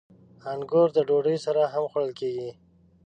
•انګور 0.51 0.87
د 0.93 0.97
ډوډۍ 1.07 1.37
سره 1.45 1.61
هم 1.73 1.83
خوړل 1.91 2.11
کېږي. 2.19 2.49